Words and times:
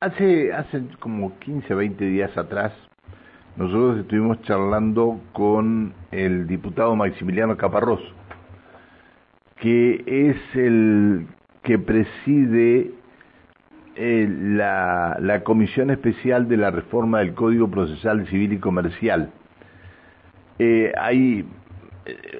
hace, 0.00 0.52
hace 0.52 0.82
como 0.98 1.38
15, 1.38 1.74
20 1.74 2.04
días 2.06 2.36
atrás, 2.36 2.72
nosotros 3.56 3.98
estuvimos 3.98 4.40
charlando 4.42 5.20
con 5.32 5.92
el 6.10 6.46
diputado 6.46 6.96
Maximiliano 6.96 7.56
Caparrós, 7.56 8.00
que 9.56 10.02
es 10.06 10.56
el 10.56 11.26
que 11.62 11.78
preside 11.78 12.92
eh, 13.96 14.28
la, 14.30 15.18
la 15.20 15.44
Comisión 15.44 15.90
Especial 15.90 16.48
de 16.48 16.56
la 16.56 16.70
Reforma 16.70 17.18
del 17.18 17.34
Código 17.34 17.70
Procesal 17.70 18.26
Civil 18.28 18.54
y 18.54 18.58
Comercial. 18.58 19.30
Eh, 20.58 20.92
hay, 20.98 21.44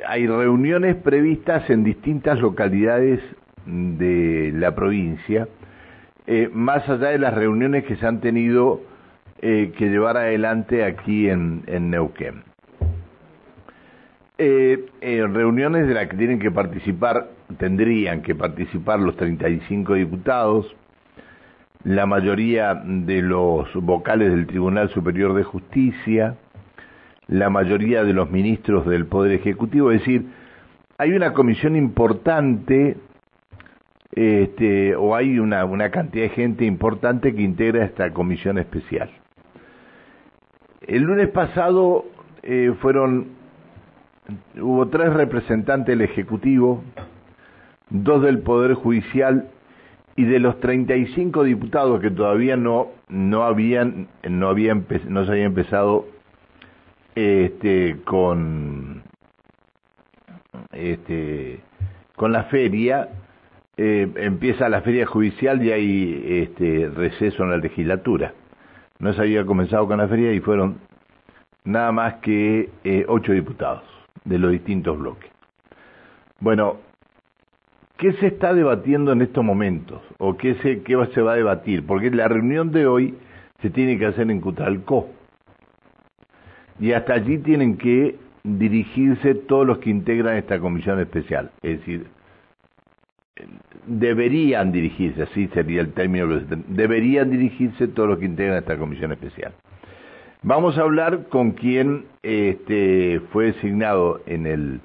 hay 0.09 0.27
reuniones 0.27 0.97
previstas 0.97 1.69
en 1.69 1.85
distintas 1.85 2.41
localidades 2.41 3.21
de 3.67 4.53
la 4.55 4.75
provincia, 4.75 5.47
eh, 6.31 6.49
más 6.53 6.89
allá 6.89 7.09
de 7.09 7.19
las 7.19 7.35
reuniones 7.35 7.85
que 7.85 7.97
se 7.97 8.07
han 8.07 8.21
tenido 8.21 8.83
que 9.41 9.75
llevar 9.80 10.19
adelante 10.19 10.84
aquí 10.84 11.29
en, 11.29 11.65
en 11.66 11.91
Neuquén. 11.91 12.45
reuniones 14.39 15.89
de 15.89 15.95
las 15.95 16.09
que 16.09 16.16
tienen 16.19 16.39
que 16.39 16.51
participar, 16.51 17.30
tendrían 17.56 18.20
que 18.20 18.34
participar 18.34 19.01
los 19.01 19.16
35 19.16 19.95
diputados, 19.95 20.77
la 21.84 22.05
mayoría 22.05 22.75
de 22.75 23.23
los 23.23 23.73
vocales 23.75 24.31
del 24.31 24.47
Tribunal 24.47 24.91
Superior 24.91 25.34
de 25.34 25.45
Justicia, 25.45 26.37
la 27.27 27.48
mayoría 27.48 28.05
de 28.05 28.12
los 28.12 28.31
ministros 28.31 28.87
del 28.87 29.06
Poder 29.06 29.33
Ejecutivo, 29.33 29.91
es 29.91 30.01
decir, 30.01 30.27
hay 30.98 31.12
una 31.12 31.33
comisión 31.33 31.77
importante 31.77 32.97
este, 34.12 34.96
o 34.96 35.14
hay 35.14 35.38
una, 35.38 35.91
cantidad 35.91 36.24
de 36.24 36.30
gente 36.30 36.64
importante 36.64 37.34
que 37.34 37.42
integra 37.42 37.84
esta 37.84 38.12
comisión 38.12 38.59
especial. 38.59 39.10
El 40.86 41.02
lunes 41.02 41.28
pasado 41.28 42.06
eh, 42.42 42.75
fueron, 42.80 43.28
hubo 44.61 44.89
tres 44.89 45.12
representantes 45.12 45.86
del 45.86 46.00
Ejecutivo, 46.00 46.83
dos 47.91 48.22
del 48.22 48.41
Poder 48.41 48.75
Judicial 48.75 49.48
y 50.17 50.24
de 50.24 50.41
los 50.41 50.58
35 50.61 51.45
diputados 51.45 52.00
que 52.00 52.11
todavía 52.11 52.56
no 52.56 52.89
no 53.08 53.45
habían 53.45 54.08
no 54.28 54.52
no 54.52 55.24
se 55.24 55.30
había 55.30 55.45
empezado 55.45 56.06
este 57.14 57.97
con 58.05 59.02
este 60.72 61.61
con 62.17 62.33
la 62.33 62.45
feria 62.45 63.08
eh, 63.83 64.11
empieza 64.17 64.69
la 64.69 64.83
feria 64.83 65.06
judicial 65.06 65.62
y 65.64 65.73
hay 65.73 66.25
este 66.42 66.91
receso 66.95 67.45
en 67.45 67.50
la 67.50 67.56
legislatura 67.56 68.34
no 68.98 69.12
se 69.14 69.23
había 69.23 69.47
comenzado 69.47 69.86
con 69.86 69.98
la 69.98 70.06
feria 70.06 70.33
y 70.33 70.41
fueron 70.41 70.78
nada 71.64 71.91
más 71.91 72.14
que 72.17 72.69
eh, 72.84 73.06
ocho 73.08 73.33
diputados 73.33 73.84
de 74.25 74.39
los 74.39 74.51
distintos 74.53 74.98
bloques 74.98 75.31
bueno 76.41 76.77
¿Qué 78.01 78.14
se 78.14 78.28
está 78.28 78.55
debatiendo 78.55 79.12
en 79.12 79.20
estos 79.20 79.45
momentos? 79.45 80.01
¿O 80.17 80.39
qué 80.39 80.55
se, 80.62 80.81
qué 80.81 80.97
se 81.12 81.20
va 81.20 81.33
a 81.33 81.36
debatir? 81.36 81.84
Porque 81.86 82.11
la 82.11 82.28
reunión 82.28 82.73
de 82.73 82.86
hoy 82.86 83.14
se 83.61 83.69
tiene 83.69 83.98
que 83.98 84.06
hacer 84.06 84.31
en 84.31 84.41
Cutralcó. 84.41 85.11
Y 86.78 86.92
hasta 86.92 87.12
allí 87.12 87.36
tienen 87.36 87.77
que 87.77 88.17
dirigirse 88.42 89.34
todos 89.34 89.67
los 89.67 89.78
que 89.81 89.91
integran 89.91 90.39
esta 90.39 90.58
comisión 90.58 90.98
especial. 90.98 91.51
Es 91.61 91.81
decir, 91.81 92.06
deberían 93.86 94.72
dirigirse, 94.72 95.22
así 95.22 95.48
sería 95.48 95.80
el 95.80 95.92
término, 95.92 96.27
deberían 96.69 97.30
dirigirse 97.30 97.88
todos 97.88 98.10
los 98.10 98.19
que 98.19 98.27
integran 98.27 98.58
esta 98.58 98.77
comisión 98.77 99.12
especial. 99.12 99.52
Vamos 100.42 100.78
a 100.78 100.83
hablar 100.83 101.28
con 101.28 101.52
quien 101.52 102.06
este, 102.22 103.20
fue 103.30 103.46
designado 103.46 104.22
en 104.27 104.46
el 104.46 104.80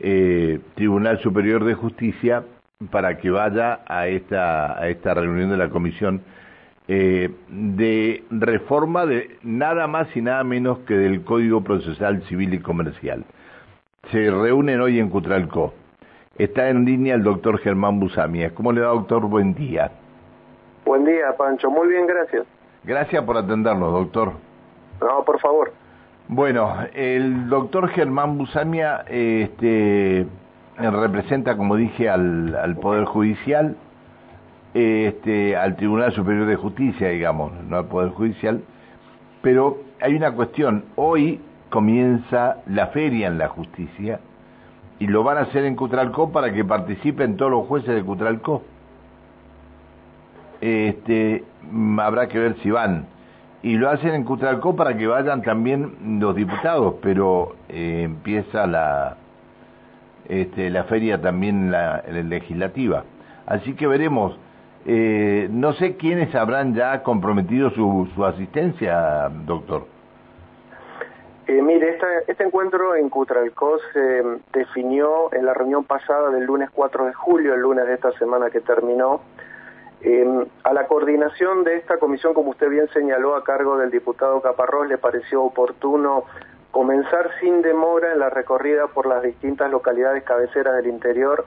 eh, 0.00 0.60
Tribunal 0.76 1.20
Superior 1.20 1.64
de 1.64 1.74
Justicia 1.74 2.44
para 2.90 3.18
que 3.18 3.30
vaya 3.30 3.80
a 3.86 4.06
esta, 4.06 4.78
reunión 5.14 5.50
de 5.50 5.56
la 5.56 5.68
Comisión 5.68 6.22
eh, 6.86 7.28
de 7.48 8.24
reforma 8.30 9.04
de 9.04 9.36
nada 9.42 9.86
más 9.88 10.08
y 10.16 10.22
nada 10.22 10.42
menos 10.44 10.78
que 10.80 10.94
del 10.94 11.22
Código 11.22 11.62
Procesal 11.62 12.22
Civil 12.22 12.54
y 12.54 12.60
Comercial. 12.60 13.24
Se 14.10 14.30
reúnen 14.30 14.80
hoy 14.80 14.98
en 14.98 15.10
Cutralcó. 15.10 15.74
Está 16.38 16.68
en 16.68 16.84
línea 16.84 17.16
el 17.16 17.24
doctor 17.24 17.58
Germán 17.58 17.98
Busamias. 17.98 18.52
¿Cómo 18.52 18.70
le 18.70 18.80
va, 18.80 18.88
doctor? 18.88 19.22
Buen 19.26 19.54
día. 19.54 19.90
Buen 20.84 21.04
día, 21.04 21.36
Pancho. 21.36 21.68
Muy 21.68 21.88
bien, 21.88 22.06
gracias. 22.06 22.46
Gracias 22.84 23.24
por 23.24 23.36
atendernos, 23.36 23.92
doctor. 23.92 24.34
No, 25.00 25.24
por 25.24 25.40
favor. 25.40 25.72
Bueno, 26.28 26.76
el 26.94 27.48
doctor 27.48 27.88
Germán 27.88 28.38
Busamia 28.38 29.04
este, 29.08 30.26
representa, 30.78 31.56
como 31.56 31.74
dije, 31.74 32.08
al, 32.08 32.76
Poder 32.80 33.04
Judicial, 33.06 33.76
este, 34.74 35.56
al 35.56 35.74
Tribunal 35.74 36.12
Superior 36.12 36.46
de 36.46 36.54
Justicia, 36.54 37.08
digamos, 37.08 37.52
no 37.64 37.78
al 37.78 37.86
Poder 37.86 38.10
Judicial, 38.10 38.62
pero 39.42 39.78
hay 40.00 40.14
una 40.14 40.32
cuestión, 40.32 40.84
hoy 40.94 41.40
comienza 41.70 42.58
la 42.66 42.88
feria 42.88 43.26
en 43.26 43.38
la 43.38 43.48
justicia 43.48 44.20
y 44.98 45.06
lo 45.06 45.22
van 45.22 45.38
a 45.38 45.42
hacer 45.42 45.64
en 45.64 45.76
Cutralcó 45.76 46.32
para 46.32 46.52
que 46.52 46.64
participen 46.64 47.36
todos 47.36 47.50
los 47.50 47.66
jueces 47.66 47.94
de 47.94 48.02
Cutralcó. 48.02 48.62
Este, 50.60 51.44
habrá 51.98 52.26
que 52.28 52.38
ver 52.38 52.56
si 52.62 52.70
van 52.70 53.06
y 53.62 53.76
lo 53.76 53.90
hacen 53.90 54.14
en 54.14 54.24
Cutralcó 54.24 54.76
para 54.76 54.96
que 54.96 55.06
vayan 55.06 55.42
también 55.42 56.20
los 56.20 56.34
diputados, 56.34 56.94
pero 57.02 57.56
eh, 57.68 58.02
empieza 58.04 58.66
la 58.66 59.16
este, 60.28 60.70
la 60.70 60.84
feria 60.84 61.20
también 61.20 61.70
la, 61.70 62.02
legislativa. 62.02 63.04
Así 63.46 63.74
que 63.74 63.86
veremos. 63.86 64.36
Eh, 64.90 65.48
no 65.50 65.72
sé 65.74 65.96
quiénes 65.96 66.34
habrán 66.34 66.74
ya 66.74 67.02
comprometido 67.02 67.70
su, 67.70 68.08
su 68.14 68.24
asistencia, 68.24 69.28
doctor. 69.44 69.86
Eh, 71.48 71.62
mire, 71.62 71.98
este 72.26 72.44
encuentro 72.44 72.94
en 72.94 73.08
Cutralcó 73.08 73.78
se 73.92 74.22
definió 74.52 75.32
en 75.32 75.46
la 75.46 75.54
reunión 75.54 75.84
pasada 75.84 76.30
del 76.30 76.44
lunes 76.44 76.70
4 76.70 77.06
de 77.06 77.14
julio, 77.14 77.54
el 77.54 77.60
lunes 77.60 77.86
de 77.86 77.94
esta 77.94 78.12
semana 78.12 78.50
que 78.50 78.60
terminó, 78.60 79.22
Em, 80.00 80.46
a 80.62 80.72
la 80.72 80.86
coordinación 80.86 81.64
de 81.64 81.76
esta 81.76 81.98
comisión, 81.98 82.32
como 82.32 82.50
usted 82.50 82.68
bien 82.68 82.88
señaló, 82.92 83.34
a 83.34 83.42
cargo 83.42 83.78
del 83.78 83.90
diputado 83.90 84.40
Caparrós, 84.40 84.86
le 84.88 84.96
pareció 84.96 85.42
oportuno 85.42 86.24
comenzar 86.70 87.30
sin 87.40 87.62
demora 87.62 88.12
en 88.12 88.20
la 88.20 88.30
recorrida 88.30 88.86
por 88.86 89.06
las 89.06 89.22
distintas 89.22 89.70
localidades 89.70 90.22
cabeceras 90.22 90.76
del 90.76 90.86
interior 90.86 91.46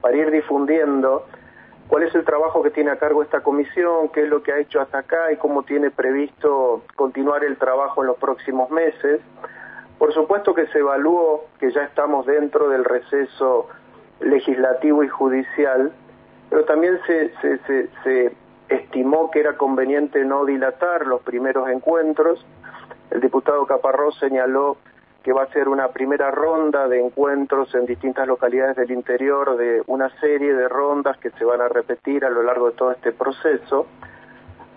para 0.00 0.16
ir 0.16 0.32
difundiendo 0.32 1.26
cuál 1.92 2.04
es 2.04 2.14
el 2.14 2.24
trabajo 2.24 2.62
que 2.62 2.70
tiene 2.70 2.90
a 2.90 2.96
cargo 2.96 3.22
esta 3.22 3.42
comisión, 3.42 4.08
qué 4.08 4.22
es 4.22 4.30
lo 4.30 4.42
que 4.42 4.50
ha 4.50 4.58
hecho 4.58 4.80
hasta 4.80 5.00
acá 5.00 5.30
y 5.30 5.36
cómo 5.36 5.62
tiene 5.62 5.90
previsto 5.90 6.84
continuar 6.96 7.44
el 7.44 7.58
trabajo 7.58 8.00
en 8.00 8.06
los 8.06 8.16
próximos 8.16 8.70
meses. 8.70 9.20
Por 9.98 10.14
supuesto 10.14 10.54
que 10.54 10.66
se 10.68 10.78
evaluó 10.78 11.44
que 11.60 11.70
ya 11.70 11.82
estamos 11.82 12.24
dentro 12.24 12.70
del 12.70 12.86
receso 12.86 13.68
legislativo 14.20 15.04
y 15.04 15.08
judicial 15.08 15.92
pero 16.48 16.64
también 16.64 16.98
se, 17.06 17.30
se, 17.42 17.88
se, 18.04 18.32
estimó 18.70 19.30
que 19.30 19.40
era 19.40 19.58
conveniente 19.58 20.24
no 20.24 20.46
dilatar 20.46 21.06
los 21.06 21.20
primeros 21.20 21.68
encuentros. 21.68 22.42
El 23.10 23.20
diputado 23.20 23.66
Caparrós 23.66 24.18
señaló 24.18 24.78
que 25.22 25.32
va 25.32 25.44
a 25.44 25.52
ser 25.52 25.68
una 25.68 25.88
primera 25.88 26.30
ronda 26.30 26.88
de 26.88 27.00
encuentros 27.00 27.74
en 27.74 27.86
distintas 27.86 28.26
localidades 28.26 28.76
del 28.76 28.90
interior, 28.90 29.56
de 29.56 29.82
una 29.86 30.08
serie 30.20 30.54
de 30.54 30.68
rondas 30.68 31.16
que 31.18 31.30
se 31.30 31.44
van 31.44 31.60
a 31.60 31.68
repetir 31.68 32.24
a 32.24 32.30
lo 32.30 32.42
largo 32.42 32.70
de 32.70 32.76
todo 32.76 32.92
este 32.92 33.12
proceso. 33.12 33.86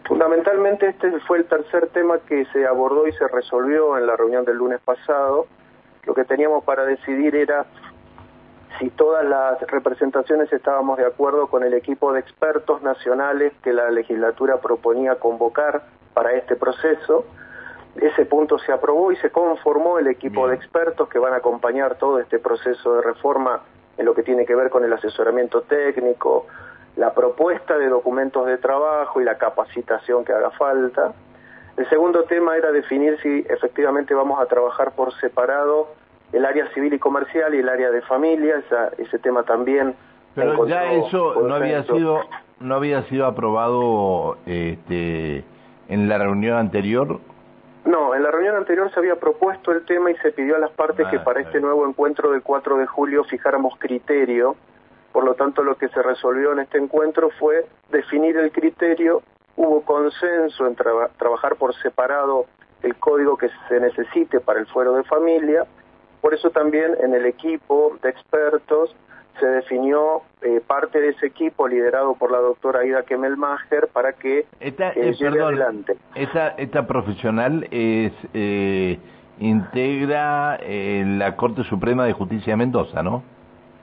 Fundamentalmente 0.05 0.87
este 0.87 1.19
fue 1.21 1.39
el 1.39 1.45
tercer 1.45 1.87
tema 1.87 2.19
que 2.19 2.45
se 2.53 2.65
abordó 2.67 3.07
y 3.07 3.13
se 3.13 3.27
resolvió 3.27 3.97
en 3.97 4.05
la 4.05 4.15
reunión 4.15 4.45
del 4.45 4.57
lunes 4.57 4.79
pasado. 4.81 5.47
Lo 6.03 6.13
que 6.13 6.25
teníamos 6.25 6.63
para 6.63 6.85
decidir 6.85 7.35
era 7.35 7.65
si 8.77 8.89
todas 8.91 9.25
las 9.25 9.59
representaciones 9.61 10.51
estábamos 10.53 10.97
de 10.97 11.05
acuerdo 11.05 11.47
con 11.47 11.63
el 11.63 11.73
equipo 11.73 12.13
de 12.13 12.19
expertos 12.19 12.83
nacionales 12.83 13.53
que 13.63 13.73
la 13.73 13.89
legislatura 13.89 14.59
proponía 14.59 15.15
convocar 15.15 15.83
para 16.13 16.33
este 16.33 16.55
proceso. 16.55 17.25
Ese 17.95 18.25
punto 18.25 18.59
se 18.59 18.71
aprobó 18.71 19.11
y 19.11 19.15
se 19.17 19.29
conformó 19.29 19.99
el 19.99 20.07
equipo 20.07 20.47
de 20.47 20.55
expertos 20.55 21.07
que 21.07 21.19
van 21.19 21.33
a 21.33 21.37
acompañar 21.37 21.95
todo 21.95 22.19
este 22.19 22.39
proceso 22.39 22.95
de 22.95 23.01
reforma 23.01 23.61
en 23.97 24.05
lo 24.05 24.13
que 24.13 24.23
tiene 24.23 24.45
que 24.45 24.55
ver 24.55 24.69
con 24.69 24.83
el 24.83 24.91
asesoramiento 24.91 25.61
técnico, 25.61 26.45
la 26.97 27.13
propuesta 27.13 27.77
de 27.77 27.87
documentos 27.87 28.45
de 28.47 28.57
trabajo 28.57 29.21
y 29.21 29.23
la 29.23 29.37
capacitación 29.37 30.25
que 30.25 30.33
haga 30.33 30.51
falta. 30.51 31.13
El 31.77 31.87
segundo 31.89 32.23
tema 32.23 32.57
era 32.57 32.71
definir 32.71 33.17
si 33.21 33.45
efectivamente 33.49 34.13
vamos 34.13 34.41
a 34.41 34.45
trabajar 34.45 34.91
por 34.91 35.13
separado 35.19 35.89
el 36.33 36.45
área 36.45 36.67
civil 36.73 36.93
y 36.93 36.99
comercial 36.99 37.55
y 37.55 37.59
el 37.59 37.69
área 37.69 37.91
de 37.91 38.01
familia, 38.01 38.61
ese 38.97 39.19
tema 39.19 39.43
también. 39.43 39.95
Pero 40.33 40.67
ya 40.67 40.91
eso 40.91 41.41
no 41.41 41.55
había 41.55 41.83
sido 41.83 42.19
no 42.59 42.75
había 42.75 43.03
sido 43.03 43.25
aprobado 43.25 44.37
este, 44.45 45.43
en 45.87 46.09
la 46.09 46.17
reunión 46.17 46.57
anterior. 46.57 47.19
No, 47.85 48.15
en 48.15 48.23
la 48.23 48.31
reunión 48.31 48.55
anterior 48.55 48.91
se 48.91 48.99
había 48.99 49.15
propuesto 49.15 49.71
el 49.71 49.85
tema 49.85 50.09
y 50.09 50.15
se 50.17 50.31
pidió 50.31 50.55
a 50.55 50.59
las 50.59 50.71
partes 50.71 51.07
que 51.07 51.17
ah, 51.17 51.23
para 51.23 51.41
este 51.41 51.59
nuevo 51.59 51.87
encuentro 51.87 52.31
del 52.31 52.41
4 52.41 52.77
de 52.77 52.87
julio 52.87 53.23
fijáramos 53.25 53.75
criterio. 53.77 54.55
Por 55.11 55.23
lo 55.23 55.35
tanto, 55.35 55.63
lo 55.63 55.77
que 55.77 55.87
se 55.89 56.01
resolvió 56.01 56.51
en 56.51 56.59
este 56.59 56.79
encuentro 56.79 57.29
fue 57.39 57.67
definir 57.91 58.37
el 58.37 58.51
criterio. 58.51 59.21
Hubo 59.55 59.81
consenso 59.81 60.65
en 60.65 60.75
trabajar 60.75 61.57
por 61.57 61.75
separado 61.75 62.47
el 62.81 62.95
código 62.95 63.37
que 63.37 63.49
se 63.69 63.79
necesite 63.79 64.39
para 64.39 64.59
el 64.59 64.65
fuero 64.65 64.93
de 64.93 65.03
familia. 65.03 65.65
Por 66.21 66.33
eso 66.33 66.49
también 66.49 66.97
en 66.99 67.13
el 67.13 67.27
equipo 67.27 67.97
de 68.01 68.09
expertos 68.09 68.95
se 69.39 69.45
definió 69.45 70.21
eh, 70.41 70.61
parte 70.65 70.99
de 70.99 71.09
ese 71.09 71.27
equipo 71.27 71.67
liderado 71.67 72.15
por 72.15 72.31
la 72.31 72.39
doctora 72.39 72.81
Aida 72.81 73.03
Kemelmacher 73.03 73.87
para 73.91 74.13
que 74.13 74.45
esta, 74.59 74.91
eh, 74.91 75.13
lleve 75.13 75.41
adelante. 75.41 75.97
Esta, 76.15 76.49
esta 76.49 76.87
profesional 76.87 77.67
es 77.71 78.13
eh, 78.33 78.99
integra 79.39 80.59
la 80.59 81.35
Corte 81.35 81.63
Suprema 81.63 82.05
de 82.05 82.13
Justicia 82.13 82.53
de 82.53 82.57
Mendoza, 82.57 83.03
¿no? 83.03 83.23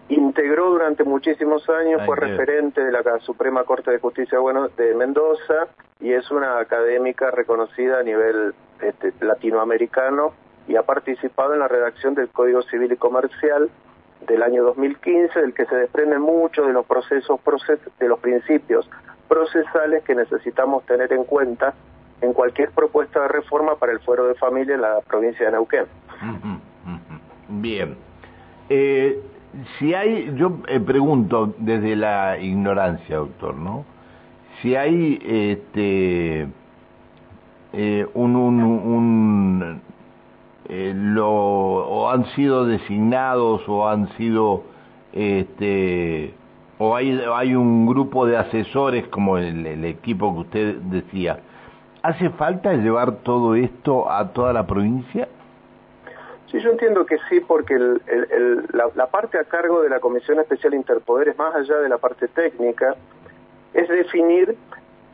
Integró 0.09 0.71
durante 0.71 1.05
muchísimos 1.05 1.69
años, 1.69 2.03
fue 2.05 2.17
referente 2.17 2.83
de 2.83 2.93
la 2.93 3.03
Suprema 3.21 3.65
Corte 3.65 3.91
de 3.91 3.99
Justicia 3.99 4.39
de 4.77 4.95
Mendoza 4.95 5.69
y 6.01 6.13
es 6.13 6.31
una 6.31 6.59
académica 6.59 7.31
reconocida 7.31 8.01
a 8.01 8.03
nivel 8.03 8.55
este, 8.81 9.13
latinoamericano 9.21 10.33
y 10.69 10.77
ha 10.77 10.83
participado 10.83 11.55
en 11.55 11.61
la 11.61 11.69
redacción 11.69 12.15
del 12.15 12.29
Código 12.29 12.63
Civil 12.63 12.93
y 12.93 12.97
Comercial 12.97 13.71
del 14.27 14.43
año 14.43 14.63
2015, 14.65 15.41
del 15.41 15.55
que 15.55 15.67
se 15.67 15.77
desprenden 15.77 16.21
muchos 16.21 16.67
de 16.67 16.73
los 16.73 16.87
procesos, 16.87 17.41
de 17.99 18.09
los 18.09 18.19
principios 18.21 18.89
procesales 19.29 20.03
que 20.05 20.15
necesitamos 20.15 20.85
tener 20.87 21.13
en 21.13 21.25
cuenta 21.25 21.75
en 22.21 22.33
cualquier 22.33 22.71
propuesta 22.71 23.23
de 23.23 23.29
reforma 23.29 23.77
para 23.77 23.93
el 23.93 24.01
fuero 24.01 24.27
de 24.27 24.35
familia 24.35 24.75
en 24.75 24.83
la 24.83 25.01
provincia 25.01 25.47
de 25.47 25.53
Neuquén. 25.53 25.87
Bien. 27.49 27.97
Eh, 28.69 29.21
si 29.79 29.93
hay, 29.95 30.33
yo 30.37 30.59
eh, 30.69 30.81
pregunto 30.81 31.55
desde 31.59 31.97
la 31.97 32.39
ignorancia, 32.39 33.17
doctor, 33.17 33.55
¿no? 33.55 33.85
Si 34.61 34.77
hay 34.77 35.19
este, 35.25 36.47
eh, 37.73 38.07
un, 38.15 38.37
un 38.37 39.83
eh, 40.69 40.93
lo, 40.95 41.29
o 41.29 42.11
han 42.11 42.27
sido 42.35 42.67
designados 42.67 43.63
o 43.69 43.89
han 43.89 44.09
sido 44.17 44.63
este 45.13 46.35
o 46.79 46.97
hay, 46.97 47.21
hay 47.33 47.55
un 47.55 47.87
grupo 47.87 48.27
de 48.27 48.37
asesores 48.37 49.07
como 49.09 49.39
el, 49.39 49.85
equipo 49.85 50.33
que 50.35 50.41
usted 50.41 50.75
decía. 50.77 51.39
¿Hace 52.03 52.31
falta 52.31 52.73
llevar 52.75 53.19
todo 53.19 53.55
esto 53.55 54.11
a 54.11 54.33
toda 54.33 54.53
la 54.53 54.67
provincia? 54.67 55.29
Sí, 56.51 56.59
yo 56.59 56.71
entiendo 56.71 57.07
que 57.07 57.19
sí, 57.29 57.41
porque 57.41 57.79
la, 58.73 59.07
parte 59.07 59.39
a 59.39 59.45
cargo 59.45 59.81
de 59.83 59.91
la 59.91 60.01
Comisión 60.01 60.41
Especial 60.41 60.75
Interpoderes, 60.75 61.39
más 61.39 61.55
allá 61.55 61.77
de 61.77 61.89
la 61.89 61.99
parte 61.99 62.27
técnica, 62.27 62.97
es 63.73 63.89
definir 63.89 64.57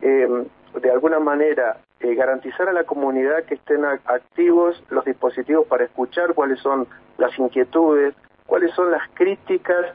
eh, 0.01 0.45
de 0.81 0.91
alguna 0.91 1.19
manera 1.21 1.77
eh, 2.01 2.15
garantizar 2.15 2.69
a 2.69 2.73
la 2.73 2.85
comunidad 2.85 3.45
que 3.45 3.55
estén 3.55 3.85
activos 3.85 4.83
los 4.91 5.05
dispositivos 5.05 5.67
para 5.67 5.85
escuchar 5.85 6.35
cuáles 6.35 6.61
son 6.61 6.87
las 7.17 7.37
inquietudes, 7.39 8.15
cuáles 8.47 8.73
son 8.75 8.91
las 8.91 9.03
críticas 9.15 9.87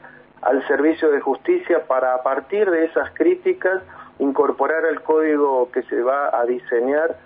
al 0.42 0.66
servicio 0.66 1.10
de 1.10 1.20
justicia 1.20 1.86
para 1.86 2.14
a 2.14 2.22
partir 2.22 2.70
de 2.70 2.84
esas 2.84 3.10
críticas 3.12 3.82
incorporar 4.18 4.84
al 4.84 5.02
código 5.02 5.70
que 5.72 5.82
se 5.84 6.02
va 6.02 6.38
a 6.38 6.44
diseñar 6.44 7.16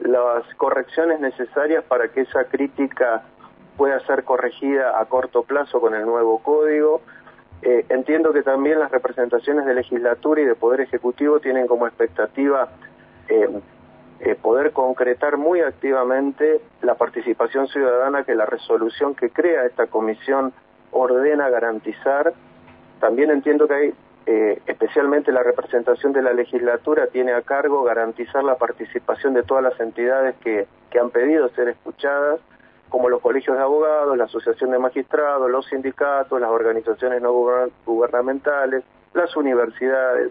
las 0.00 0.42
correcciones 0.56 1.20
necesarias 1.20 1.84
para 1.84 2.08
que 2.08 2.22
esa 2.22 2.44
crítica 2.44 3.22
pueda 3.76 4.00
ser 4.06 4.24
corregida 4.24 5.00
a 5.00 5.04
corto 5.06 5.44
plazo 5.44 5.80
con 5.80 5.94
el 5.94 6.04
nuevo 6.04 6.40
código. 6.40 7.00
Eh, 7.62 7.86
entiendo 7.88 8.32
que 8.32 8.42
también 8.42 8.78
las 8.78 8.90
representaciones 8.90 9.64
de 9.64 9.74
legislatura 9.74 10.42
y 10.42 10.44
de 10.44 10.54
poder 10.54 10.80
ejecutivo 10.80 11.40
tienen 11.40 11.66
como 11.66 11.86
expectativa 11.86 12.68
eh, 13.28 13.48
eh, 14.20 14.36
poder 14.36 14.72
concretar 14.72 15.36
muy 15.36 15.60
activamente 15.60 16.60
la 16.82 16.94
participación 16.94 17.68
ciudadana 17.68 18.24
que 18.24 18.34
la 18.34 18.46
resolución 18.46 19.14
que 19.14 19.30
crea 19.30 19.66
esta 19.66 19.86
comisión 19.86 20.52
ordena 20.92 21.48
garantizar. 21.48 22.32
También 23.00 23.30
entiendo 23.30 23.66
que 23.66 23.74
hay, 23.74 23.94
eh, 24.26 24.62
especialmente 24.66 25.32
la 25.32 25.42
representación 25.42 26.12
de 26.12 26.22
la 26.22 26.32
legislatura, 26.32 27.08
tiene 27.08 27.32
a 27.32 27.42
cargo 27.42 27.82
garantizar 27.82 28.44
la 28.44 28.56
participación 28.56 29.34
de 29.34 29.42
todas 29.42 29.64
las 29.64 29.78
entidades 29.80 30.36
que, 30.36 30.66
que 30.90 30.98
han 30.98 31.10
pedido 31.10 31.48
ser 31.50 31.68
escuchadas, 31.68 32.40
como 32.88 33.08
los 33.08 33.20
colegios 33.20 33.56
de 33.56 33.62
abogados, 33.62 34.16
la 34.16 34.24
Asociación 34.24 34.70
de 34.70 34.78
Magistrados, 34.78 35.50
los 35.50 35.66
sindicatos, 35.66 36.40
las 36.40 36.50
organizaciones 36.50 37.20
no 37.20 37.32
gubernamentales, 37.84 38.84
las 39.12 39.36
universidades, 39.36 40.30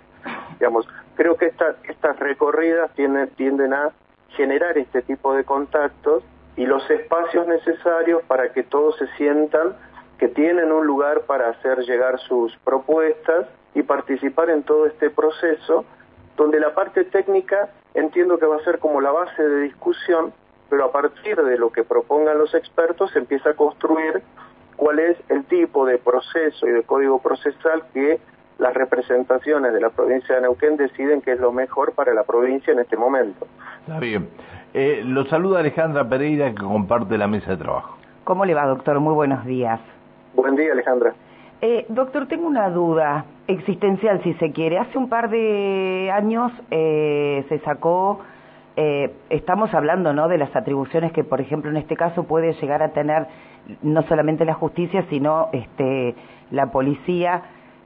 digamos, 0.60 0.88
creo 1.16 1.36
que 1.36 1.48
estas 1.48 2.20
recorridas 2.20 2.92
tienden, 2.96 3.30
tienden 3.30 3.74
a 3.74 3.92
generar 4.30 4.78
este 4.78 5.02
tipo 5.02 5.34
de 5.36 5.44
contactos 5.44 6.24
y 6.56 6.66
los 6.66 6.88
espacios 6.90 7.48
necesarios 7.48 8.24
para 8.24 8.52
que 8.54 8.64
todos 8.64 8.98
se 8.98 9.08
sientan 9.18 9.76
que 10.18 10.28
tienen 10.28 10.72
un 10.72 10.86
lugar 10.86 11.22
para 11.22 11.50
hacer 11.50 11.80
llegar 11.80 12.20
sus 12.20 12.56
propuestas 12.64 13.48
y 13.76 13.84
participar 13.84 14.50
en 14.50 14.64
todo 14.64 14.86
este 14.86 15.10
proceso, 15.10 15.86
donde 16.38 16.60
la 16.60 16.74
parte 16.74 17.04
técnica 17.04 17.70
entiendo 17.94 18.38
que 18.38 18.46
va 18.46 18.58
a 18.58 18.64
ser 18.64 18.80
como 18.80 19.02
la 19.02 19.12
base 19.12 19.44
de 19.44 19.62
discusión, 19.62 20.34
pero 20.70 20.86
a 20.86 20.92
partir 20.92 21.42
de 21.42 21.58
lo 21.58 21.72
que 21.72 21.84
propongan 21.84 22.38
los 22.38 22.54
expertos 22.54 23.12
se 23.12 23.20
empieza 23.20 23.52
a 23.52 23.54
construir 23.56 24.22
cuál 24.76 25.00
es 25.00 25.18
el 25.30 25.44
tipo 25.46 25.86
de 25.86 25.98
proceso 25.98 26.68
y 26.68 26.72
de 26.72 26.84
código 26.84 27.20
procesal 27.20 27.84
que 27.94 28.20
las 28.60 28.74
representaciones 28.74 29.74
de 29.74 29.82
la 29.82 29.90
provincia 29.90 30.36
de 30.36 30.42
Neuquén 30.42 30.78
deciden 30.78 31.22
qué 31.22 31.34
es 31.34 31.40
lo 31.40 31.52
mejor 31.52 31.94
para 31.94 32.14
la 32.14 32.24
provincia 32.24 32.74
en 32.74 32.80
este 32.80 32.98
momento. 32.98 33.48
Está 33.82 34.00
bien. 34.00 34.30
Eh, 34.74 35.02
lo 35.06 35.26
saluda 35.26 35.60
Alejandra 35.60 36.08
Pereira 36.08 36.50
que 36.52 36.64
comparte 36.64 37.18
la 37.18 37.28
mesa 37.28 37.52
de 37.52 37.58
trabajo. 37.58 37.98
¿Cómo 38.24 38.46
le 38.46 38.54
va, 38.54 38.66
doctor? 38.66 39.00
Muy 39.00 39.14
buenos 39.14 39.46
días. 39.46 39.80
Buen 40.34 40.56
día, 40.56 40.72
Alejandra. 40.72 41.14
Eh, 41.62 41.86
doctor, 41.90 42.28
tengo 42.28 42.48
una 42.48 42.70
duda 42.70 43.26
existencial, 43.48 44.22
si 44.24 44.34
se 44.34 44.52
quiere. 44.52 44.80
Hace 44.80 44.98
un 44.98 45.10
par 45.10 45.30
de 45.30 46.12
años 46.14 46.52
eh, 46.72 47.46
se 47.48 47.60
sacó, 47.60 48.20
eh, 48.76 49.14
estamos 49.30 49.74
hablando 49.74 50.12
¿no? 50.14 50.28
de 50.28 50.38
las 50.38 50.54
atribuciones 50.56 51.12
que, 51.14 51.24
por 51.24 51.40
ejemplo, 51.40 51.70
en 51.72 51.78
este 51.78 51.96
caso 51.96 52.24
puede 52.24 52.54
llegar 52.54 52.84
a 52.84 52.90
tener 52.90 53.28
no 53.82 54.04
solamente 54.04 54.44
la 54.44 54.56
justicia, 54.56 55.06
sino 55.10 55.48
este, 55.54 56.16
la 56.52 56.72
policía 56.72 57.44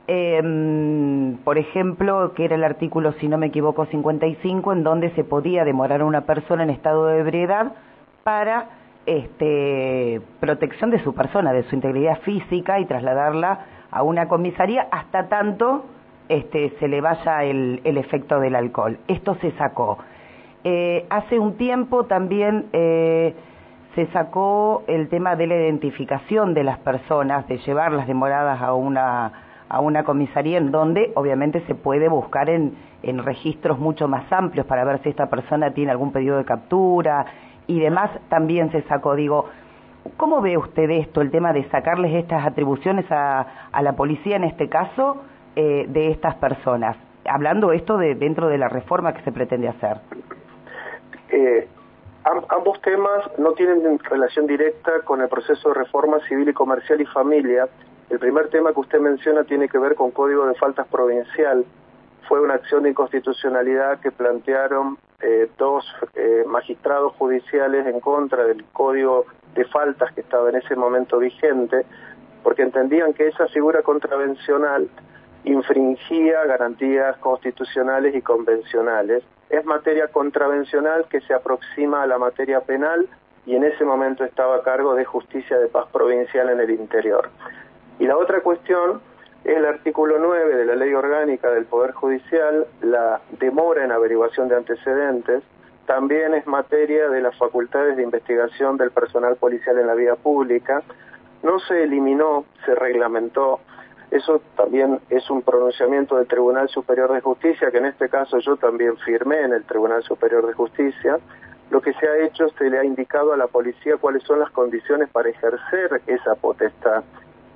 eh, 0.07 1.35
por 1.43 1.57
ejemplo, 1.57 2.33
que 2.33 2.45
era 2.45 2.55
el 2.55 2.63
artículo, 2.63 3.11
si 3.13 3.27
no 3.27 3.37
me 3.37 3.47
equivoco, 3.47 3.85
55, 3.85 4.73
en 4.73 4.83
donde 4.83 5.11
se 5.11 5.23
podía 5.23 5.65
demorar 5.65 6.01
a 6.01 6.05
una 6.05 6.21
persona 6.21 6.63
en 6.63 6.69
estado 6.69 7.07
de 7.07 7.19
ebriedad 7.19 7.73
para 8.23 8.69
este, 9.05 10.21
protección 10.39 10.91
de 10.91 11.03
su 11.03 11.13
persona, 11.13 11.53
de 11.53 11.63
su 11.63 11.75
integridad 11.75 12.19
física 12.21 12.79
y 12.79 12.85
trasladarla 12.85 13.65
a 13.91 14.03
una 14.03 14.27
comisaría 14.27 14.87
hasta 14.91 15.29
tanto 15.29 15.85
este, 16.29 16.73
se 16.79 16.87
le 16.87 17.01
vaya 17.01 17.43
el, 17.43 17.81
el 17.83 17.97
efecto 17.97 18.39
del 18.39 18.55
alcohol. 18.55 18.99
Esto 19.07 19.35
se 19.35 19.51
sacó. 19.51 19.97
Eh, 20.63 21.05
hace 21.09 21.39
un 21.39 21.55
tiempo 21.55 22.05
también 22.05 22.65
eh, 22.73 23.33
se 23.95 24.07
sacó 24.07 24.83
el 24.87 25.07
tema 25.07 25.35
de 25.35 25.47
la 25.47 25.55
identificación 25.55 26.53
de 26.53 26.63
las 26.63 26.77
personas, 26.79 27.47
de 27.47 27.57
llevarlas 27.59 28.07
demoradas 28.07 28.61
a 28.61 28.73
una 28.73 29.46
a 29.69 29.79
una 29.79 30.03
comisaría 30.03 30.57
en 30.57 30.71
donde 30.71 31.11
obviamente 31.15 31.61
se 31.67 31.75
puede 31.75 32.07
buscar 32.07 32.49
en, 32.49 32.75
registros 33.03 33.79
mucho 33.79 34.07
más 34.07 34.29
amplios 34.31 34.65
para 34.65 34.83
ver 34.83 35.01
si 35.01 35.09
esta 35.09 35.29
persona 35.29 35.71
tiene 35.71 35.91
algún 35.91 36.11
pedido 36.11 36.37
de 36.37 36.43
captura 36.43 37.25
y 37.65 37.79
demás, 37.79 38.11
también 38.27 38.71
se 38.71 38.81
sacó. 38.83 39.15
Digo, 39.15 39.45
¿cómo 40.17 40.41
ve 40.41 40.57
usted 40.57 40.89
esto, 40.89 41.21
el 41.21 41.31
tema 41.31 41.53
de 41.53 41.63
sacarles 41.69 42.13
estas 42.15 42.45
atribuciones 42.45 43.05
a, 43.09 43.69
a 43.71 43.81
la 43.81 43.93
policía 43.93 44.35
en 44.35 44.43
este 44.43 44.67
caso 44.67 45.23
eh, 45.55 45.85
de 45.87 46.11
estas 46.11 46.35
personas? 46.35 46.97
Hablando 47.25 47.71
esto 47.71 47.97
de 47.97 48.15
dentro 48.15 48.47
de 48.47 48.57
la 48.57 48.67
reforma 48.67 49.13
que 49.13 49.21
se 49.21 49.31
pretende 49.31 49.67
hacer. 49.67 49.97
Eh, 51.29 51.67
ambos 52.49 52.81
temas 52.81 53.23
no 53.37 53.53
tienen 53.53 53.99
relación 53.99 54.47
directa 54.47 54.91
con 55.03 55.21
el 55.21 55.29
proceso 55.29 55.69
de 55.69 55.75
reforma 55.75 56.19
civil 56.27 56.49
y 56.49 56.53
comercial 56.53 57.01
y 57.01 57.05
familia, 57.05 57.67
el 58.09 58.19
primer 58.19 58.49
tema 58.49 58.71
que 58.71 58.79
usted 58.79 58.99
menciona 58.99 59.43
tiene 59.43 59.67
que 59.67 59.77
ver 59.77 59.95
con 59.95 60.11
Código 60.11 60.45
de 60.45 60.55
Faltas 60.55 60.87
Provincial. 60.87 61.65
Fue 62.27 62.39
una 62.39 62.55
acción 62.55 62.83
de 62.83 62.89
inconstitucionalidad 62.89 63.99
que 63.99 64.11
plantearon 64.11 64.97
eh, 65.21 65.49
dos 65.57 65.85
eh, 66.15 66.43
magistrados 66.47 67.13
judiciales 67.13 67.85
en 67.85 67.99
contra 67.99 68.45
del 68.45 68.63
Código 68.65 69.25
de 69.55 69.65
Faltas 69.65 70.13
que 70.13 70.21
estaba 70.21 70.49
en 70.49 70.55
ese 70.55 70.75
momento 70.75 71.17
vigente, 71.19 71.85
porque 72.43 72.61
entendían 72.61 73.13
que 73.13 73.27
esa 73.27 73.47
figura 73.47 73.81
contravencional 73.81 74.89
infringía 75.43 76.45
garantías 76.45 77.17
constitucionales 77.17 78.15
y 78.15 78.21
convencionales. 78.21 79.23
Es 79.49 79.65
materia 79.65 80.07
contravencional 80.07 81.05
que 81.09 81.21
se 81.21 81.33
aproxima 81.33 82.03
a 82.03 82.07
la 82.07 82.17
materia 82.17 82.61
penal 82.61 83.07
y 83.45 83.55
en 83.55 83.63
ese 83.63 83.85
momento 83.85 84.23
estaba 84.23 84.57
a 84.57 84.61
cargo 84.61 84.93
de 84.95 85.05
Justicia 85.05 85.57
de 85.57 85.67
Paz 85.67 85.87
Provincial 85.91 86.49
en 86.49 86.59
el 86.59 86.69
interior. 86.69 87.29
Y 87.99 88.05
la 88.05 88.17
otra 88.17 88.41
cuestión 88.41 89.01
es 89.43 89.57
el 89.57 89.65
artículo 89.65 90.17
9 90.19 90.55
de 90.55 90.65
la 90.65 90.75
Ley 90.75 90.93
Orgánica 90.93 91.49
del 91.51 91.65
Poder 91.65 91.91
Judicial, 91.91 92.67
la 92.81 93.21
demora 93.39 93.83
en 93.83 93.91
averiguación 93.91 94.49
de 94.49 94.55
antecedentes, 94.55 95.43
también 95.87 96.33
es 96.33 96.45
materia 96.45 97.09
de 97.09 97.21
las 97.21 97.35
facultades 97.37 97.95
de 97.95 98.03
investigación 98.03 98.75
del 98.75 98.91
personal 98.91 99.37
policial 99.37 99.79
en 99.79 99.87
la 99.87 99.95
vía 99.95 100.15
pública. 100.15 100.83
No 101.43 101.59
se 101.59 101.83
eliminó, 101.83 102.43
se 102.65 102.75
reglamentó. 102.75 103.61
Eso 104.11 104.41
también 104.57 104.99
es 105.09 105.29
un 105.29 105.43
pronunciamiento 105.43 106.17
del 106.17 106.27
Tribunal 106.27 106.67
Superior 106.67 107.13
de 107.13 107.21
Justicia, 107.21 107.71
que 107.71 107.77
en 107.77 107.85
este 107.85 108.09
caso 108.09 108.37
yo 108.39 108.57
también 108.57 108.97
firmé 108.97 109.39
en 109.43 109.53
el 109.53 109.63
Tribunal 109.63 110.03
Superior 110.03 110.45
de 110.45 110.53
Justicia. 110.53 111.19
Lo 111.71 111.81
que 111.81 111.93
se 111.93 112.05
ha 112.05 112.17
hecho, 112.17 112.49
se 112.57 112.69
le 112.69 112.79
ha 112.79 112.83
indicado 112.83 113.31
a 113.31 113.37
la 113.37 113.47
policía 113.47 113.95
cuáles 113.95 114.23
son 114.23 114.41
las 114.41 114.51
condiciones 114.51 115.09
para 115.09 115.29
ejercer 115.29 116.01
esa 116.05 116.35
potestad 116.35 117.05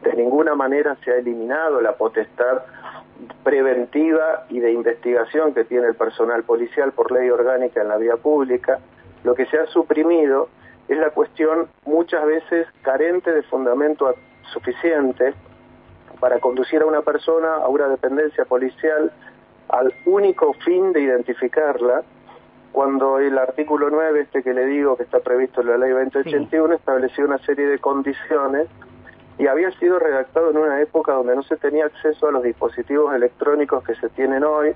de 0.03 0.13
ninguna 0.13 0.55
manera 0.55 0.95
se 1.03 1.11
ha 1.11 1.15
eliminado 1.15 1.81
la 1.81 1.93
potestad 1.93 2.63
preventiva 3.43 4.45
y 4.49 4.59
de 4.59 4.71
investigación 4.71 5.53
que 5.53 5.63
tiene 5.63 5.87
el 5.87 5.95
personal 5.95 6.43
policial 6.43 6.91
por 6.91 7.11
ley 7.11 7.29
orgánica 7.29 7.81
en 7.81 7.87
la 7.87 7.97
vía 7.97 8.17
pública. 8.17 8.79
Lo 9.23 9.35
que 9.35 9.45
se 9.45 9.57
ha 9.57 9.67
suprimido 9.67 10.49
es 10.87 10.97
la 10.97 11.11
cuestión 11.11 11.67
muchas 11.85 12.25
veces 12.25 12.67
carente 12.81 13.31
de 13.31 13.43
fundamento 13.43 14.13
suficiente 14.53 15.33
para 16.19 16.39
conducir 16.39 16.81
a 16.81 16.85
una 16.85 17.01
persona 17.01 17.55
a 17.55 17.67
una 17.67 17.87
dependencia 17.87 18.45
policial 18.45 19.11
al 19.69 19.93
único 20.05 20.53
fin 20.65 20.91
de 20.91 21.01
identificarla, 21.01 22.03
cuando 22.71 23.19
el 23.19 23.37
artículo 23.37 23.89
9, 23.89 24.21
este 24.21 24.43
que 24.43 24.53
le 24.53 24.65
digo 24.65 24.97
que 24.97 25.03
está 25.03 25.19
previsto 25.19 25.61
en 25.61 25.67
la 25.67 25.77
ley 25.77 25.91
2081, 25.91 26.73
estableció 26.75 27.25
una 27.25 27.37
serie 27.39 27.67
de 27.67 27.79
condiciones 27.79 28.67
y 29.41 29.47
había 29.47 29.71
sido 29.79 29.97
redactado 29.97 30.51
en 30.51 30.57
una 30.57 30.79
época 30.81 31.13
donde 31.13 31.35
no 31.35 31.41
se 31.41 31.57
tenía 31.57 31.85
acceso 31.85 32.27
a 32.27 32.31
los 32.31 32.43
dispositivos 32.43 33.15
electrónicos 33.15 33.83
que 33.83 33.95
se 33.95 34.07
tienen 34.09 34.43
hoy, 34.43 34.75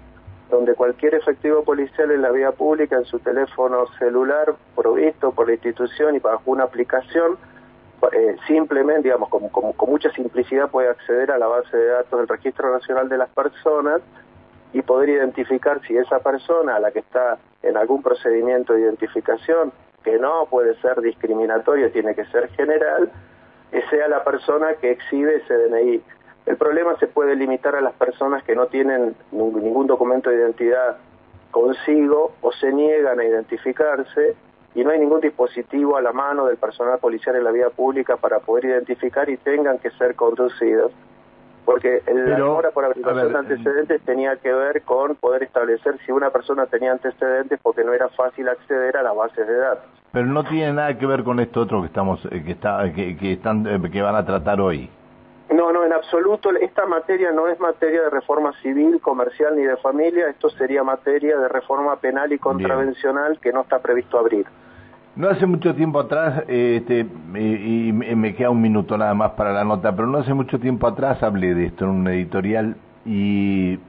donde 0.49 0.73
cualquier 0.73 1.13
efectivo 1.13 1.63
policial 1.63 2.09
en 2.09 2.23
la 2.23 2.31
vía 2.31 2.51
pública, 2.51 2.95
en 2.95 3.05
su 3.05 3.19
teléfono 3.19 3.85
celular, 3.99 4.55
provisto 4.75 5.31
por 5.33 5.45
la 5.45 5.53
institución 5.53 6.15
y 6.15 6.19
bajo 6.19 6.41
una 6.49 6.63
aplicación, 6.63 7.37
eh, 8.11 8.37
simplemente, 8.47 9.03
digamos, 9.03 9.29
con, 9.29 9.49
con 9.49 9.89
mucha 9.91 10.09
simplicidad 10.13 10.71
puede 10.71 10.89
acceder 10.89 11.29
a 11.29 11.37
la 11.37 11.45
base 11.45 11.77
de 11.77 11.85
datos 11.85 12.17
del 12.17 12.27
Registro 12.27 12.71
Nacional 12.71 13.07
de 13.07 13.19
las 13.19 13.29
Personas 13.29 14.01
y 14.73 14.81
poder 14.81 15.09
identificar 15.09 15.79
si 15.85 15.95
esa 15.95 16.17
persona 16.21 16.77
a 16.77 16.79
la 16.79 16.89
que 16.89 16.99
está 16.99 17.37
en 17.61 17.77
algún 17.77 18.01
procedimiento 18.01 18.73
de 18.73 18.81
identificación, 18.81 19.71
que 20.03 20.17
no 20.17 20.47
puede 20.49 20.73
ser 20.81 21.01
discriminatorio, 21.01 21.91
tiene 21.91 22.15
que 22.15 22.25
ser 22.25 22.49
general, 22.49 23.11
sea 23.89 24.07
la 24.07 24.23
persona 24.23 24.75
que 24.75 24.91
exhibe 24.91 25.35
ese 25.35 25.53
DNI. 25.53 26.01
El 26.45 26.57
problema 26.57 26.97
se 26.99 27.07
puede 27.07 27.35
limitar 27.35 27.75
a 27.75 27.81
las 27.81 27.93
personas 27.93 28.43
que 28.43 28.55
no 28.55 28.67
tienen 28.67 29.15
ningún 29.31 29.87
documento 29.87 30.29
de 30.29 30.37
identidad 30.37 30.97
consigo 31.51 32.33
o 32.41 32.51
se 32.51 32.71
niegan 32.71 33.19
a 33.19 33.25
identificarse 33.25 34.35
y 34.75 34.83
no 34.83 34.91
hay 34.91 34.99
ningún 34.99 35.21
dispositivo 35.21 35.95
a 35.95 36.01
la 36.01 36.11
mano 36.11 36.45
del 36.45 36.57
personal 36.57 36.99
policial 36.99 37.35
en 37.37 37.45
la 37.45 37.51
vía 37.51 37.69
pública 37.69 38.17
para 38.17 38.39
poder 38.39 38.65
identificar 38.65 39.29
y 39.29 39.37
tengan 39.37 39.79
que 39.79 39.89
ser 39.91 40.15
conducidos. 40.15 40.91
Porque 41.63 42.03
la 42.05 42.35
demora 42.35 42.69
por 42.71 42.85
averiguación 42.85 43.31
de 43.31 43.37
antecedentes 43.39 44.01
tenía 44.03 44.35
que 44.35 44.53
ver 44.53 44.83
con 44.83 45.15
poder 45.15 45.43
establecer 45.43 45.97
si 46.05 46.11
una 46.11 46.29
persona 46.29 46.67
tenía 46.67 46.91
antecedentes 46.91 47.59
porque 47.63 47.83
no 47.83 47.93
era 47.93 48.09
fácil 48.09 48.47
acceder 48.49 48.97
a 48.97 49.01
las 49.01 49.15
bases 49.15 49.47
de 49.47 49.55
datos. 49.55 49.89
Pero 50.15 50.27
no 50.27 50.45
tiene 50.45 50.71
nada 50.71 50.97
que 50.97 51.05
ver 51.05 51.25
con 51.25 51.41
esto 51.41 51.59
otro 51.59 51.81
que 51.81 51.87
estamos 51.87 52.23
eh, 52.31 52.41
que 52.41 52.53
está 52.53 52.89
que, 52.93 53.33
están 53.33 53.67
eh, 53.67 53.89
que 53.91 54.01
van 54.01 54.15
a 54.15 54.25
tratar 54.25 54.61
hoy. 54.61 54.89
No, 55.53 55.73
no, 55.73 55.83
en 55.83 55.91
absoluto. 55.91 56.51
Esta 56.55 56.85
materia 56.85 57.33
no 57.33 57.49
es 57.49 57.59
materia 57.59 58.01
de 58.03 58.09
reforma 58.09 58.53
civil, 58.61 59.01
comercial 59.01 59.57
ni 59.57 59.63
de 59.63 59.75
familia. 59.75 60.29
Esto 60.29 60.49
sería 60.51 60.85
materia 60.85 61.37
de 61.37 61.49
reforma 61.49 61.97
penal 61.97 62.31
y 62.31 62.39
contravencional 62.39 63.39
que 63.41 63.51
no 63.51 63.63
está 63.63 63.79
previsto 63.79 64.17
abrir. 64.17 64.45
No 65.17 65.27
hace 65.27 65.45
mucho 65.45 65.75
tiempo 65.75 65.99
atrás, 65.99 66.45
este, 66.47 67.01
y, 67.01 67.91
me 67.91 68.35
queda 68.35 68.51
un 68.51 68.61
minuto 68.61 68.97
nada 68.97 69.13
más 69.13 69.31
para 69.31 69.51
la 69.51 69.65
nota, 69.65 69.93
pero 69.93 70.07
no 70.07 70.19
hace 70.19 70.33
mucho 70.33 70.61
tiempo 70.61 70.87
atrás 70.87 71.21
hablé 71.23 71.53
de 71.53 71.65
esto 71.65 71.83
en 71.83 71.89
un 71.91 72.07
editorial 72.07 72.77
y 73.05 73.79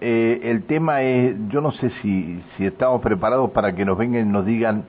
eh, 0.00 0.40
el 0.44 0.64
tema 0.66 1.02
es, 1.02 1.34
yo 1.48 1.60
no 1.60 1.72
sé 1.72 1.90
si, 2.00 2.44
si 2.56 2.66
estamos 2.66 3.02
preparados 3.02 3.50
para 3.50 3.74
que 3.74 3.84
nos 3.84 3.98
vengan 3.98 4.28
y 4.28 4.30
nos 4.30 4.46
digan 4.46 4.84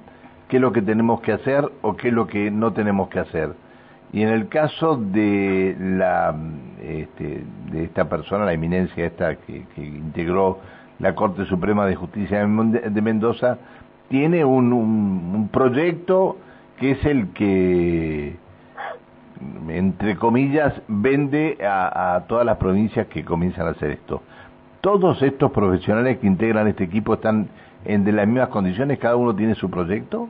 qué 0.48 0.58
es 0.58 0.62
lo 0.62 0.72
que 0.72 0.82
tenemos 0.82 1.22
que 1.22 1.34
hacer 1.34 1.70
o 1.82 1.96
qué 1.96 2.10
es 2.10 2.14
lo 2.14 2.28
que 2.28 2.52
no 2.52 2.74
tenemos 2.74 3.10
que 3.10 3.20
hacer. 3.20 3.54
Y 4.14 4.22
en 4.22 4.30
el 4.30 4.48
caso 4.48 4.96
de 4.96 5.76
la 5.80 6.34
este, 6.82 7.44
de 7.72 7.84
esta 7.84 8.08
persona, 8.08 8.46
la 8.46 8.54
eminencia 8.54 9.06
esta 9.06 9.36
que, 9.36 9.66
integró 9.76 10.60
la 11.00 11.14
Corte 11.14 11.46
Suprema 11.46 11.86
de 11.86 11.96
Justicia 11.96 12.40
de 12.40 13.02
Mendoza, 13.02 13.58
tiene 14.10 14.46
un, 14.46 14.72
un, 14.72 15.50
proyecto 15.50 16.38
que 16.80 16.92
es 16.92 17.06
el 17.06 17.34
que, 17.34 18.38
entre 19.68 20.16
comillas, 20.16 20.74
vende 20.88 21.58
a, 21.62 22.16
a, 22.16 22.22
todas 22.22 22.46
las 22.46 22.58
provincias 22.58 23.08
que 23.08 23.26
comienzan 23.26 23.68
a 23.68 23.72
hacer 23.72 23.92
esto. 23.92 24.24
Todos 24.80 25.22
estos 25.22 25.52
profesionales 25.52 26.20
que 26.20 26.28
integran 26.28 26.68
este 26.68 26.86
equipo 26.86 27.16
están 27.16 27.50
en 27.84 28.06
de 28.06 28.12
las 28.12 28.28
mismas 28.28 28.50
condiciones, 28.50 29.00
cada 29.00 29.18
uno 29.18 29.36
tiene 29.36 29.56
su 29.56 29.70
proyecto. 29.70 30.30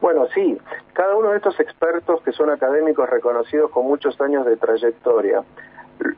Bueno, 0.00 0.26
sí, 0.34 0.58
cada 0.94 1.14
uno 1.14 1.30
de 1.30 1.36
estos 1.36 1.58
expertos 1.60 2.22
que 2.22 2.32
son 2.32 2.50
académicos 2.50 3.08
reconocidos 3.08 3.70
con 3.70 3.86
muchos 3.86 4.18
años 4.20 4.46
de 4.46 4.56
trayectoria 4.56 5.42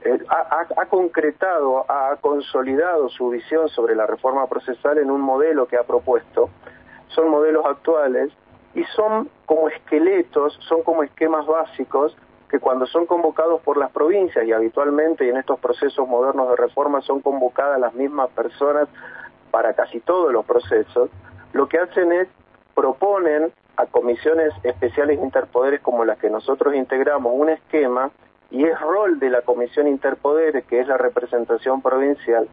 eh, 0.05 0.19
ha, 0.29 0.87
concretado, 0.87 1.85
ha 1.89 2.17
consolidado 2.21 3.09
su 3.09 3.31
visión 3.31 3.69
sobre 3.69 3.97
la 3.97 4.07
reforma 4.07 4.47
procesal 4.47 4.99
en 4.99 5.11
un 5.11 5.21
modelo 5.21 5.67
que 5.67 5.77
ha 5.77 5.83
propuesto. 5.83 6.51
Son 7.09 7.29
modelos 7.29 7.67
actuales 7.67 8.31
y 8.75 8.85
son 8.97 9.29
como 9.47 9.69
esqueletos, 9.69 10.57
son 10.69 10.83
como 10.83 11.03
esquemas 11.03 11.45
básicos 11.47 12.17
que 12.49 12.61
cuando 12.61 12.87
son 12.87 13.07
convocados 13.07 13.61
por 13.63 13.77
las 13.79 13.91
provincias 13.91 14.45
y 14.45 14.53
habitualmente 14.53 15.25
y 15.27 15.31
en 15.31 15.39
estos 15.39 15.59
procesos 15.59 16.07
modernos 16.07 16.51
de 16.51 16.57
reforma 16.57 17.01
son 17.01 17.21
convocadas 17.21 17.81
las 17.81 17.95
mismas 17.95 18.31
personas 18.31 18.89
para 19.51 19.75
casi 19.75 20.01
todos 20.01 20.33
los 20.33 20.45
procesos, 20.45 21.11
lo 21.53 21.69
que 21.69 21.79
hacen 21.79 22.13
es 22.13 22.29
proponen 22.75 23.53
a 23.83 23.87
comisiones 23.87 24.53
especiales 24.63 25.19
interpoderes 25.21 25.81
como 25.81 26.05
las 26.05 26.19
que 26.19 26.31
nosotros 26.31 26.75
integramos 26.75 27.33
un 27.35 27.51
esquema 27.51 28.11
y 28.51 28.65
es 28.65 28.79
rol 28.81 29.19
de 29.19 29.31
la 29.31 29.43
Comisión 29.43 29.89
Interpoderes, 29.89 30.65
que 30.67 30.81
es 30.81 30.87
la 30.87 30.99
representación 30.99 31.81
provincial, 31.81 32.49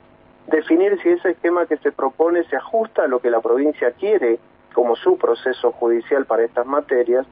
definir 0.48 1.00
si 1.02 1.10
ese 1.10 1.32
esquema 1.32 1.66
que 1.66 1.78
se 1.78 1.92
propone 1.92 2.44
se 2.46 2.56
ajusta 2.56 3.04
a 3.04 3.08
lo 3.08 3.20
que 3.20 3.30
la 3.30 3.42
provincia 3.42 3.92
quiere 3.92 4.40
como 4.74 4.96
su 4.96 5.18
proceso 5.18 5.72
judicial 5.74 6.26
para 6.26 6.44
estas 6.44 6.66
materias, 6.66 7.28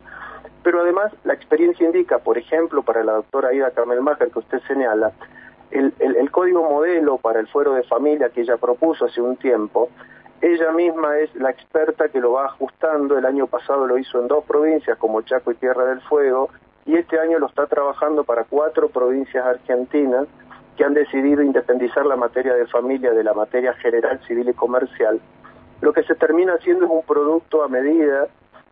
pero 0.63 0.81
además 0.81 1.13
la 1.23 1.33
experiencia 1.33 1.85
indica, 1.85 2.19
por 2.19 2.37
ejemplo, 2.37 2.83
para 2.83 3.03
la 3.03 3.13
doctora 3.13 3.49
Aida 3.49 3.71
Camelmacher 3.71 4.29
que 4.31 4.39
usted 4.39 4.59
señala, 4.67 5.13
el, 5.71 5.93
el 5.99 6.31
código 6.31 6.63
modelo 6.69 7.17
para 7.17 7.39
el 7.39 7.47
fuero 7.47 7.73
de 7.73 7.83
familia 7.83 8.29
que 8.29 8.41
ella 8.41 8.57
propuso 8.57 9.05
hace 9.05 9.21
un 9.21 9.37
tiempo, 9.37 9.89
ella 10.41 10.71
misma 10.71 11.17
es 11.17 11.33
la 11.35 11.49
experta 11.49 12.09
que 12.09 12.19
lo 12.19 12.33
va 12.33 12.45
ajustando, 12.45 13.17
el 13.17 13.25
año 13.25 13.47
pasado 13.47 13.87
lo 13.87 13.97
hizo 13.97 14.19
en 14.19 14.27
dos 14.27 14.43
provincias 14.45 14.97
como 14.99 15.21
Chaco 15.23 15.51
y 15.51 15.55
Tierra 15.55 15.85
del 15.85 16.01
Fuego, 16.01 16.49
y 16.85 16.95
este 16.95 17.19
año 17.19 17.39
lo 17.39 17.47
está 17.47 17.65
trabajando 17.65 18.23
para 18.23 18.43
cuatro 18.43 18.89
provincias 18.89 19.45
argentinas 19.45 20.27
que 20.77 20.85
han 20.85 20.93
decidido 20.93 21.41
independizar 21.41 22.05
la 22.05 22.15
materia 22.15 22.53
de 22.53 22.67
familia 22.67 23.11
de 23.11 23.23
la 23.23 23.33
materia 23.33 23.73
general, 23.73 24.21
civil 24.27 24.47
y 24.47 24.53
comercial. 24.53 25.19
Lo 25.81 25.91
que 25.91 26.03
se 26.03 26.15
termina 26.15 26.53
haciendo 26.53 26.85
es 26.85 26.91
un 26.91 27.01
producto 27.01 27.63
a 27.63 27.67
medida 27.67 28.27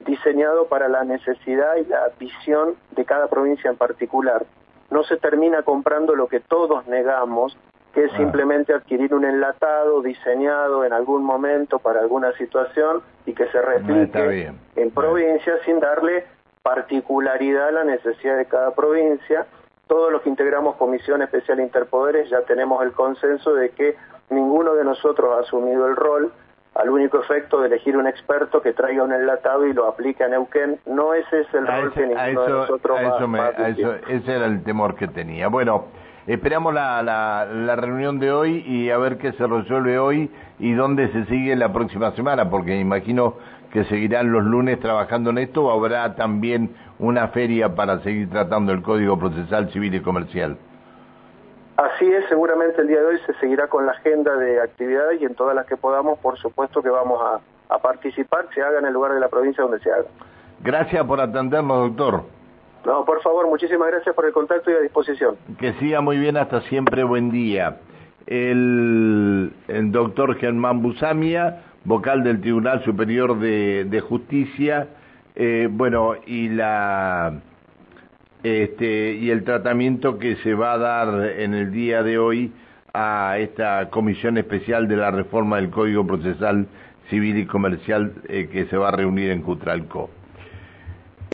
diseñado 0.05 0.67
para 0.67 0.88
la 0.88 1.03
necesidad 1.03 1.77
y 1.77 1.86
la 1.86 2.12
visión 2.19 2.75
de 2.91 3.05
cada 3.05 3.27
provincia 3.27 3.72
en 3.72 3.77
particular. 3.77 4.45
No 4.91 5.03
se 5.03 5.17
termina 5.17 5.63
comprando 5.63 6.15
lo 6.15 6.27
que 6.27 6.39
todos 6.39 6.86
negamos, 6.88 7.57
que 7.95 8.03
es 8.03 8.11
ah. 8.13 8.17
simplemente 8.17 8.73
adquirir 8.73 9.13
un 9.13 9.23
enlatado 9.23 10.01
diseñado 10.01 10.83
en 10.83 10.91
algún 10.91 11.23
momento 11.23 11.79
para 11.79 12.01
alguna 12.01 12.33
situación 12.33 13.01
y 13.25 13.33
que 13.33 13.47
se 13.47 13.61
replique 13.61 14.51
en 14.75 14.91
provincias 14.91 15.61
sin 15.65 15.79
darle 15.79 16.25
particularidad 16.61 17.71
la 17.71 17.85
necesidad 17.85 18.37
de 18.37 18.45
cada 18.45 18.75
provincia. 18.75 19.45
Todos 19.87 20.11
los 20.11 20.21
que 20.23 20.29
integramos 20.29 20.75
Comisión 20.75 21.21
Especial 21.21 21.59
Interpoderes 21.61 22.29
ya 22.29 22.41
tenemos 22.41 22.83
el 22.83 22.91
consenso 22.91 23.53
de 23.53 23.69
que 23.69 23.95
ninguno 24.29 24.73
de 24.73 24.83
nosotros 24.83 25.33
ha 25.37 25.41
asumido 25.41 25.87
el 25.87 25.95
rol 25.95 26.33
al 26.73 26.89
único 26.89 27.21
efecto 27.21 27.61
de 27.61 27.67
elegir 27.67 27.95
un 27.95 28.07
experto 28.07 28.61
que 28.61 28.73
traiga 28.73 29.03
un 29.03 29.13
enlatado 29.13 29.65
y 29.65 29.71
lo 29.71 29.87
aplique 29.87 30.25
a 30.25 30.27
Neuquén. 30.27 30.79
No 30.85 31.13
ese 31.13 31.41
es 31.41 31.53
el 31.53 31.65
rol 31.65 31.93
que 31.93 32.05
ninguno 32.05 32.43
de 32.43 32.49
nosotros 32.51 32.99
a 32.99 33.69
eso, 33.69 33.95
Ese 34.09 34.35
era 34.35 34.47
el 34.47 34.63
temor 34.63 34.95
que 34.95 35.07
tenía. 35.07 35.47
Bueno, 35.47 35.85
esperamos 36.27 36.74
la, 36.74 37.01
la, 37.03 37.75
reunión 37.75 38.20
de 38.20 38.32
hoy 38.32 38.63
y 38.67 38.89
a 38.89 38.98
ver 38.98 39.17
qué 39.17 39.34
se 39.34 39.46
resuelve 39.46 40.00
hoy 40.00 40.32
y 40.60 40.74
dónde 40.74 41.12
se 41.12 41.25
sigue 41.25 41.55
la 41.55 41.72
próxima 41.72 42.12
semana, 42.12 42.50
porque 42.50 42.77
imagino 42.77 43.36
que 43.72 43.84
seguirán 43.86 44.32
los 44.32 44.44
lunes 44.44 44.79
trabajando 44.79 45.32
en 45.32 45.39
esto 45.39 45.65
o 45.65 45.72
habrá 45.72 46.15
también 46.15 46.75
una 46.98 47.27
feria 47.29 47.75
para 47.75 48.00
seguir 48.00 48.29
tratando 48.29 48.72
el 48.72 48.82
Código 48.82 49.20
Procesal 49.20 49.70
Civil 49.72 49.96
y 49.96 50.01
Comercial. 50.01 50.58
Así 51.77 52.05
es, 52.05 52.24
seguramente 52.29 52.82
el 52.82 52.88
día 52.88 53.01
de 53.01 53.05
hoy 53.08 53.20
se 53.25 53.34
seguirá 53.34 53.67
con 53.67 53.86
la 53.86 53.91
agenda 53.91 54.34
de 54.38 54.62
actividades 54.62 55.22
y 55.22 55.25
en 55.25 55.36
todas 55.36 55.53
las 55.53 55.65
que 55.65 55.75
podamos, 55.75 56.17
por 56.20 56.38
supuesto 56.38 56.82
que 56.82 56.89
vamos 56.89 57.22
a, 57.22 57.41
participar, 57.79 58.48
se 58.53 58.62
haga 58.62 58.79
en 58.79 58.86
el 58.86 58.94
lugar 58.94 59.13
de 59.13 59.20
la 59.20 59.27
provincia 59.27 59.62
donde 59.62 59.79
se 59.79 59.91
haga. 59.91 60.05
Gracias 60.62 61.05
por 61.05 61.20
atendernos, 61.20 61.89
doctor. 61.89 62.24
No, 62.85 63.03
por 63.03 63.21
favor, 63.21 63.47
muchísimas 63.47 63.89
gracias 63.89 64.13
por 64.13 64.25
el 64.25 64.31
contacto 64.31 64.69
y 64.69 64.75
a 64.75 64.79
disposición. 64.79 65.35
Que 65.57 65.73
siga 65.73 66.01
muy 66.01 66.17
bien, 66.17 66.37
hasta 66.37 66.61
siempre, 66.61 67.03
buen 67.03 67.31
día. 67.31 67.77
El, 68.27 69.51
doctor 69.91 70.35
Germán 70.35 70.81
Busamia, 70.81 71.63
vocal 71.83 72.23
del 72.23 72.41
Tribunal 72.41 72.83
Superior 72.83 73.39
de, 73.39 74.03
Justicia, 74.07 74.87
eh, 75.35 75.67
bueno, 75.69 76.13
y 76.25 76.49
la 76.49 77.41
este, 78.43 79.13
y 79.13 79.31
el 79.31 79.43
tratamiento 79.43 80.19
que 80.19 80.35
se 80.37 80.53
va 80.53 80.73
a 80.73 80.77
dar 80.77 81.25
en 81.39 81.55
el 81.55 81.71
día 81.71 82.03
de 82.03 82.19
hoy 82.19 82.51
a 82.93 83.37
esta 83.39 83.89
comisión 83.89 84.37
especial 84.37 84.87
de 84.87 84.97
la 84.97 85.09
reforma 85.09 85.55
del 85.55 85.71
Código 85.71 86.05
Procesal 86.05 86.67
Civil 87.09 87.39
y 87.39 87.45
Comercial 87.47 88.13
eh, 88.27 88.47
que 88.51 88.67
se 88.67 88.77
va 88.77 88.89
a 88.89 88.91
reunir 88.91 89.31
en 89.31 89.41
Cutralco. 89.41 90.11